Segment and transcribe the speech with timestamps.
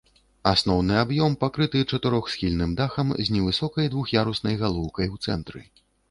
[0.51, 5.61] Асноўны аб'ём пакрыты чатырохсхільным дахам з невысокай двух'яруснай галоўкай у цэнтры.